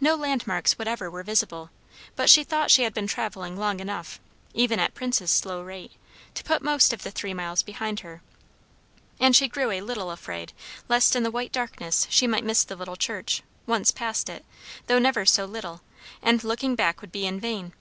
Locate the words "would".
17.00-17.10